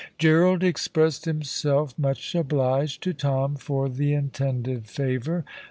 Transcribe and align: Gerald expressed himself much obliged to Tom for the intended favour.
Gerald 0.17 0.63
expressed 0.63 1.25
himself 1.25 1.93
much 1.95 2.33
obliged 2.33 3.03
to 3.03 3.13
Tom 3.13 3.53
for 3.55 3.87
the 3.87 4.13
intended 4.13 4.87
favour. 4.87 5.45